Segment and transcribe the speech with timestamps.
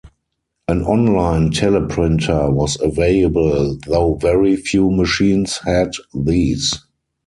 [0.67, 6.73] An online teleprinter was available, though very few machines had these.